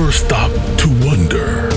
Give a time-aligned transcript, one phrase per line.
[0.00, 1.68] ever stop to wonder,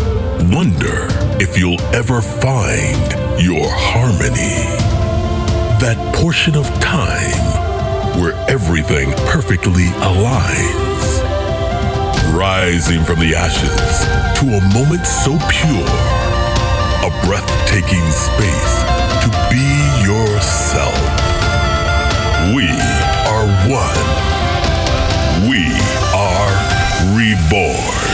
[0.56, 1.08] wonder
[1.44, 3.12] if you'll ever find
[3.42, 4.64] your harmony?
[5.84, 11.04] That portion of time where everything perfectly aligns.
[12.34, 14.06] Rising from the ashes
[14.40, 15.92] to a moment so pure,
[17.04, 18.76] a breathtaking space
[19.20, 19.68] to be
[20.08, 20.96] yourself.
[22.56, 22.72] We
[23.28, 24.24] are one.
[25.50, 25.68] We
[26.16, 26.74] are
[27.12, 28.13] reborn.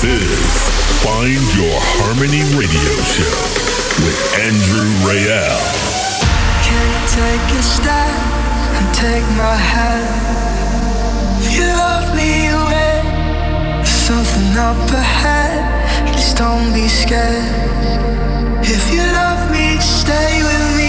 [0.00, 3.36] This is Find Your Harmony Radio Show
[4.00, 5.60] with Andrew Rayel.
[6.64, 8.08] Can you take a step
[8.80, 10.08] and take my hand?
[11.44, 15.68] If you love me away, something up ahead.
[16.08, 17.44] Please don't be scared.
[18.64, 20.79] If you love me, stay with me.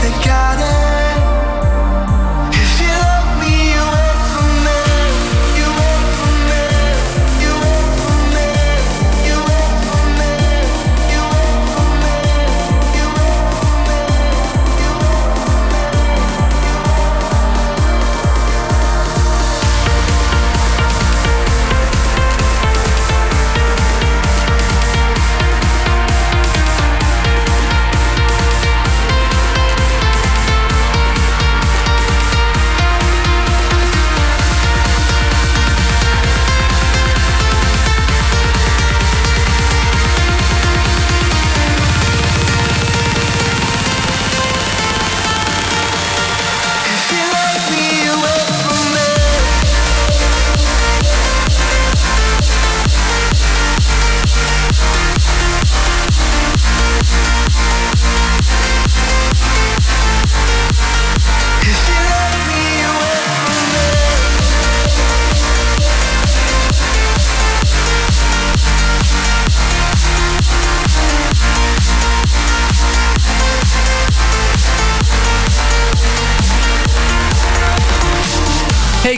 [0.00, 0.89] se cade.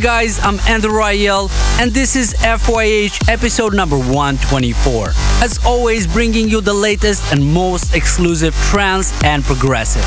[0.03, 1.49] Guys, I'm Andrew Rayel,
[1.81, 5.11] and this is FYH episode number 124.
[5.41, 10.05] As always, bringing you the latest and most exclusive trance and progressive.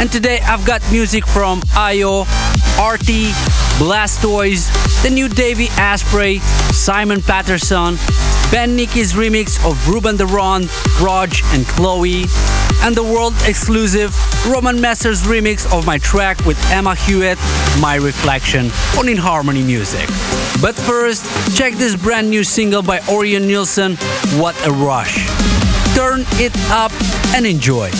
[0.00, 2.22] And today I've got music from Io,
[2.80, 3.28] RT,
[3.76, 4.72] Blastoyz,
[5.02, 6.38] the new Davey Asprey,
[6.72, 7.96] Simon Patterson,
[8.50, 10.68] Ben Nicky's remix of Ruben de Ronde,
[11.00, 12.24] Raj, and Chloe,
[12.82, 14.12] and the world exclusive
[14.44, 17.38] Roman Messer's remix of my track with Emma Hewitt,
[17.80, 20.08] My Reflection, on In Harmony Music.
[20.60, 21.24] But first,
[21.56, 23.94] check this brand new single by Orjan Nilsen,
[24.40, 25.26] What a Rush.
[25.94, 26.92] Turn it up
[27.34, 27.90] and enjoy.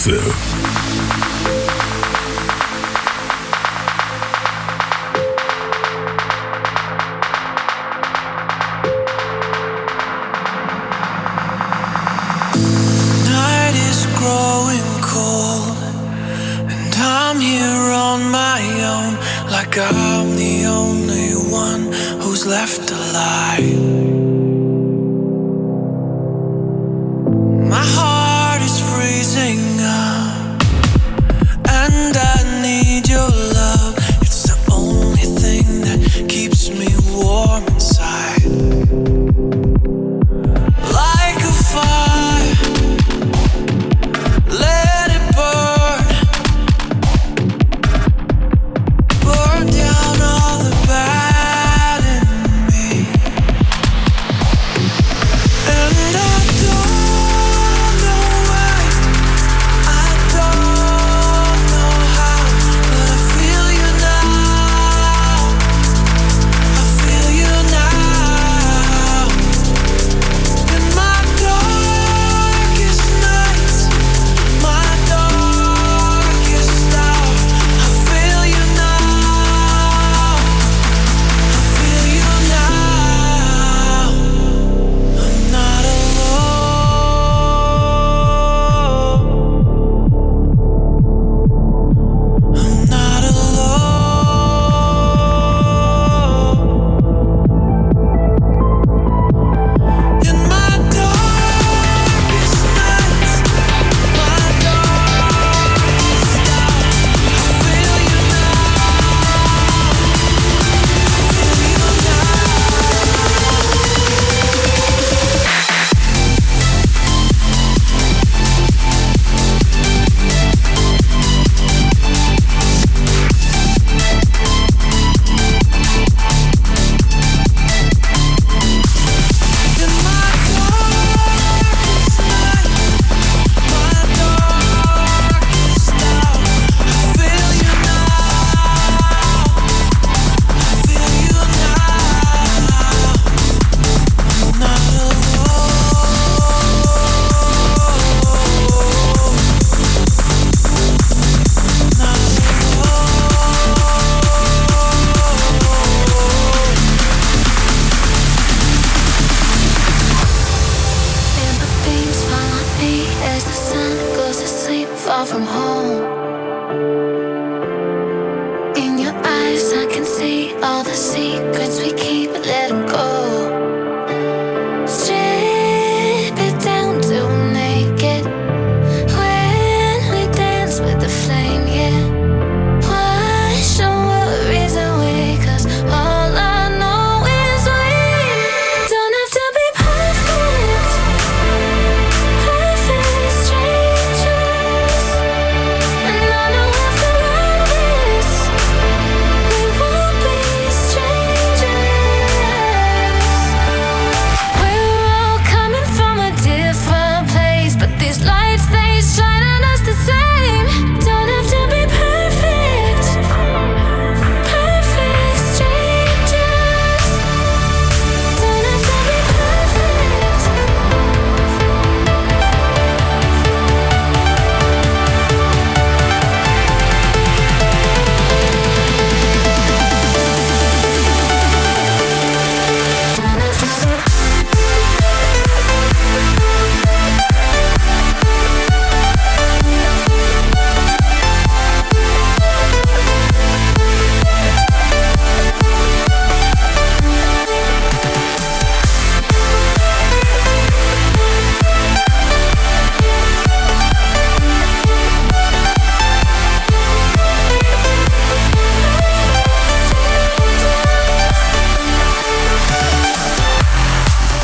[0.00, 0.39] Exclusive.
[37.22, 39.19] warm inside.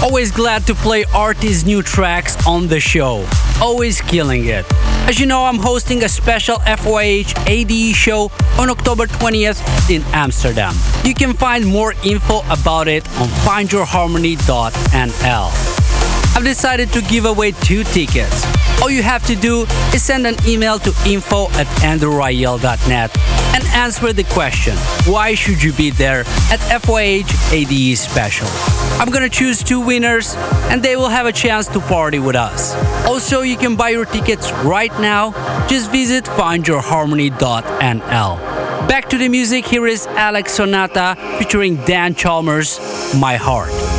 [0.07, 3.27] Always glad to play artists' new tracks on the show.
[3.61, 4.65] Always killing it.
[5.09, 10.77] As you know, I'm hosting a special FYH ADE show on October 20th in Amsterdam.
[11.03, 15.51] You can find more info about it on findyourharmony.nl.
[16.37, 18.47] I've decided to give away two tickets.
[18.81, 23.11] All you have to do is send an email to info at andrewrayel.net
[23.57, 26.21] and answer the question why should you be there
[26.53, 28.47] at FYH ADE Special?
[29.01, 30.35] I'm gonna choose two winners
[30.71, 32.75] and they will have a chance to party with us.
[33.07, 35.33] Also, you can buy your tickets right now.
[35.69, 38.89] Just visit findyourharmony.nl.
[38.89, 42.79] Back to the music, here is Alex Sonata featuring Dan Chalmers,
[43.15, 43.96] My Heart.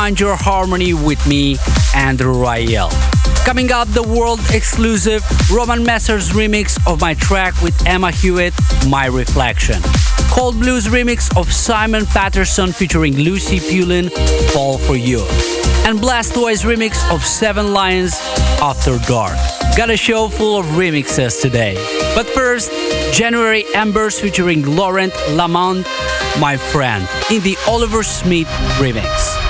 [0.00, 1.58] Find Your Harmony with me,
[1.94, 2.90] Andrew Rayel.
[3.44, 8.54] Coming up, the world exclusive Roman Messers remix of my track with Emma Hewitt,
[8.88, 9.76] My Reflection.
[10.30, 14.08] Cold Blue's remix of Simon Patterson featuring Lucy Pullin,
[14.54, 15.20] Fall for You.
[15.84, 18.14] And Blastoyz remix of Seven Lions,
[18.62, 19.36] After Dark.
[19.76, 21.74] Got a show full of remixes today.
[22.14, 22.72] But first,
[23.12, 25.86] January Embers featuring Lauren L'aimant,
[26.38, 29.49] My Friend, in the Oliver Smith remix.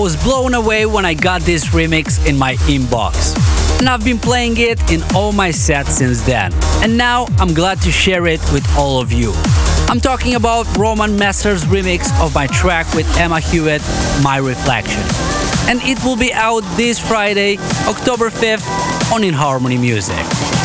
[0.00, 3.36] Was blown away when I got this remix in my inbox.
[3.78, 6.54] And I've been playing it in all my sets since then.
[6.82, 9.32] And now I'm glad to share it with all of you.
[9.90, 13.82] I'm talking about Roman Messer's remix of my track with Emma Hewitt,
[14.22, 15.02] My Reflection.
[15.68, 20.59] And it will be out this Friday, October 5th on In Harmony Music.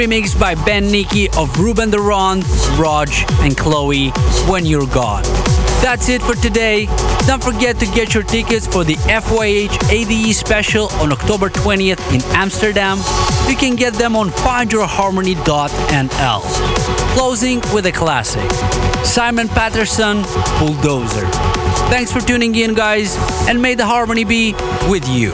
[0.00, 2.46] Remix by Ben Nicky of Ruben Ronde,
[2.78, 3.10] Rodg,
[3.42, 4.08] and Chloe,
[4.48, 5.24] When You're Gone.
[5.82, 6.86] That's it for today.
[7.26, 12.22] Don't forget to get your tickets for the FYH ADE special on October 20th in
[12.34, 12.96] Amsterdam.
[13.46, 16.40] You can get them on findyourharmony.nl.
[17.14, 18.50] Closing with a classic
[19.04, 20.22] Simon Patterson,
[20.58, 21.26] Bulldozer.
[21.90, 24.54] Thanks for tuning in, guys, and may the harmony be
[24.88, 25.32] with you.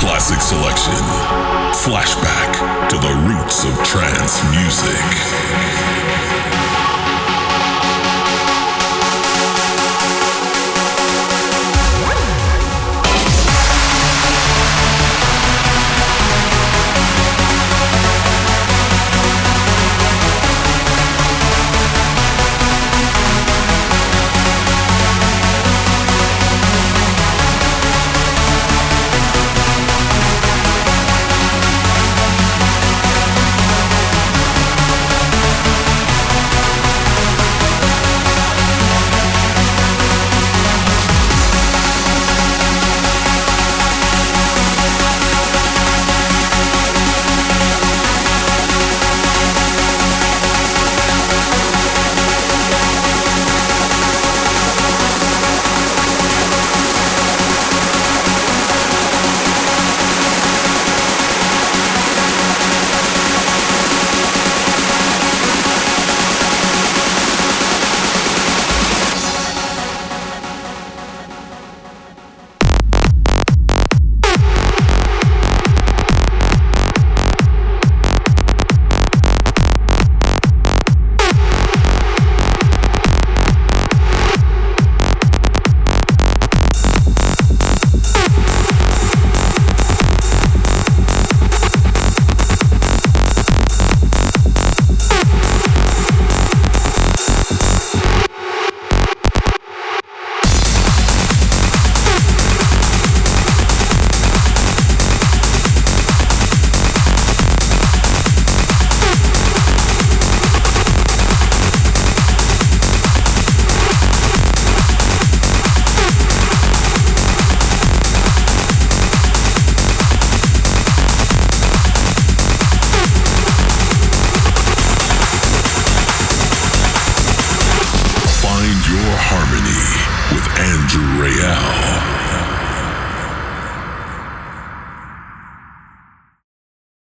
[0.00, 0.94] Classic selection.
[1.72, 5.69] Flashback to the roots of trance music.